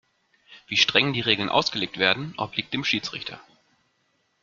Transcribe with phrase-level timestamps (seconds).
[0.65, 3.39] Wie streng die Regeln ausgelegt werden, obliegt dem Schiedsrichter.